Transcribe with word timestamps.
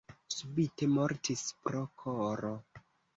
Subite 0.35 0.87
mortis 0.93 1.43
pro 1.67 1.83
koro. 2.05 2.51